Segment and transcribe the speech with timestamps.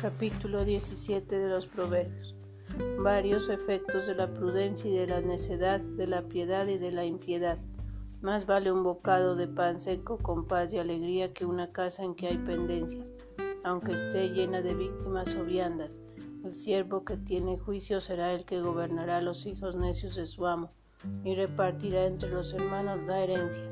[0.00, 2.34] Capítulo 17 de los Proverbios.
[3.02, 7.04] Varios efectos de la prudencia y de la necedad, de la piedad y de la
[7.04, 7.58] impiedad.
[8.22, 12.14] Más vale un bocado de pan seco con paz y alegría que una casa en
[12.14, 13.12] que hay pendencias,
[13.62, 16.00] aunque esté llena de víctimas o viandas.
[16.44, 20.46] El siervo que tiene juicio será el que gobernará a los hijos necios de su
[20.46, 20.72] amo
[21.24, 23.64] y repartirá entre los hermanos la herencia.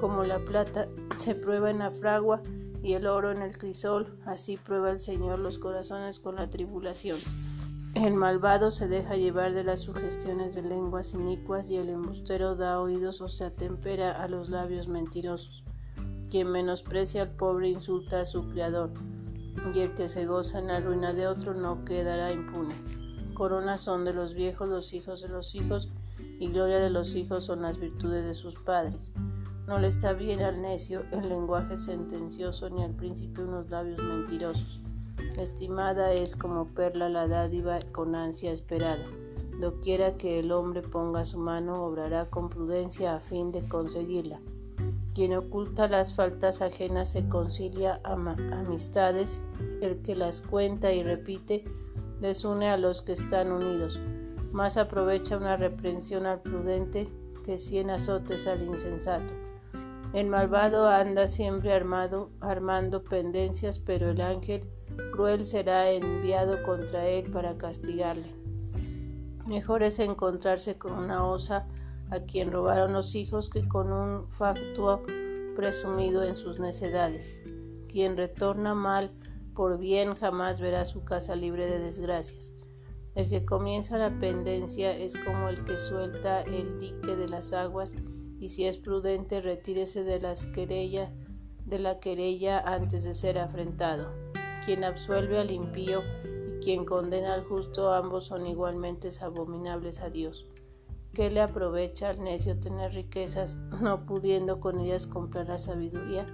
[0.00, 2.40] Como la plata se prueba en la fragua,
[2.86, 7.18] y el oro en el crisol, así prueba el Señor los corazones con la tribulación.
[7.96, 12.80] El malvado se deja llevar de las sugestiones de lenguas inicuas y el embustero da
[12.80, 15.64] oídos o se atempera a los labios mentirosos.
[16.30, 18.92] Quien menosprecia al pobre insulta a su criador,
[19.74, 22.76] y el que se goza en la ruina de otro no quedará impune.
[23.34, 25.90] Coronas son de los viejos los hijos de los hijos,
[26.38, 29.12] y gloria de los hijos son las virtudes de sus padres.
[29.66, 34.80] No le está bien al necio el lenguaje sentencioso ni al príncipe unos labios mentirosos.
[35.40, 39.04] Estimada es como perla la dádiva con ansia esperada.
[39.60, 44.38] Doquiera que el hombre ponga su mano, obrará con prudencia a fin de conseguirla.
[45.14, 49.42] Quien oculta las faltas ajenas se concilia amistades,
[49.80, 51.64] el que las cuenta y repite
[52.20, 53.98] desune a los que están unidos.
[54.52, 57.08] Más aprovecha una reprensión al prudente
[57.44, 59.34] que cien azotes al insensato.
[60.16, 64.66] El malvado anda siempre armado, armando pendencias, pero el ángel
[65.12, 68.24] cruel será enviado contra él para castigarle.
[69.46, 71.68] Mejor es encontrarse con una osa
[72.10, 75.02] a quien robaron los hijos que con un factuo
[75.54, 77.38] presumido en sus necedades.
[77.86, 79.10] Quien retorna mal
[79.54, 82.54] por bien jamás verá su casa libre de desgracias.
[83.14, 87.94] El que comienza la pendencia es como el que suelta el dique de las aguas
[88.38, 91.12] y si es prudente retírese de, las querella,
[91.64, 94.12] de la querella antes de ser afrentado.
[94.64, 96.02] Quien absuelve al impío
[96.48, 100.46] y quien condena al justo ambos son igualmente abominables a Dios.
[101.12, 106.26] ¿Qué le aprovecha al necio tener riquezas, no pudiendo con ellas comprar la sabiduría?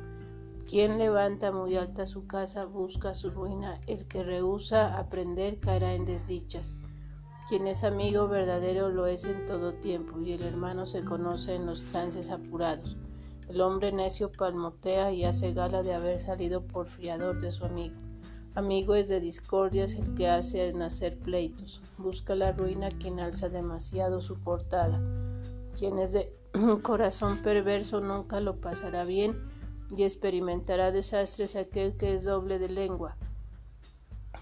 [0.68, 6.04] Quien levanta muy alta su casa busca su ruina, el que rehúsa aprender caerá en
[6.04, 6.76] desdichas.
[7.52, 11.66] Quien es amigo verdadero lo es en todo tiempo, y el hermano se conoce en
[11.66, 12.96] los trances apurados.
[13.46, 17.94] El hombre necio palmotea y hace gala de haber salido por fiador de su amigo.
[18.54, 21.82] Amigo es de discordias el que hace nacer pleitos.
[21.98, 24.98] Busca la ruina quien alza demasiado su portada.
[25.78, 26.34] Quien es de
[26.82, 29.36] corazón perverso nunca lo pasará bien
[29.94, 33.18] y experimentará desastres aquel que es doble de lengua.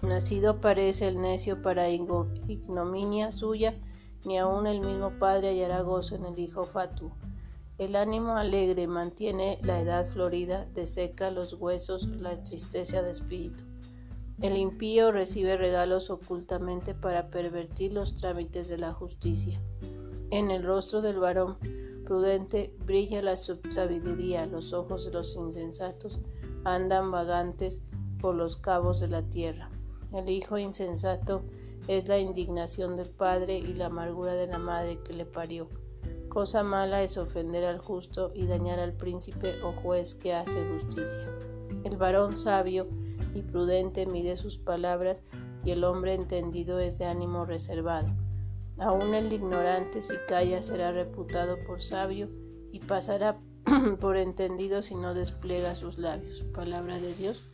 [0.01, 3.77] Nacido parece el necio para ignominia suya,
[4.25, 7.11] ni aun el mismo padre hallará gozo en el hijo fatuo.
[7.77, 13.63] El ánimo alegre mantiene la edad florida, deseca los huesos la tristeza de espíritu.
[14.41, 19.61] El impío recibe regalos ocultamente para pervertir los trámites de la justicia.
[20.31, 21.57] En el rostro del varón
[22.05, 26.19] prudente brilla la sabiduría, los ojos de los insensatos
[26.63, 27.81] andan vagantes
[28.19, 29.69] por los cabos de la tierra.
[30.13, 31.43] El hijo insensato
[31.87, 35.67] es la indignación del padre y la amargura de la madre que le parió.
[36.27, 41.27] Cosa mala es ofender al justo y dañar al príncipe o juez que hace justicia.
[41.83, 42.87] El varón sabio
[43.33, 45.23] y prudente mide sus palabras
[45.63, 48.09] y el hombre entendido es de ánimo reservado.
[48.79, 52.29] Aun el ignorante si calla será reputado por sabio
[52.71, 53.37] y pasará
[53.99, 56.43] por entendido si no despliega sus labios.
[56.53, 57.45] Palabra de Dios.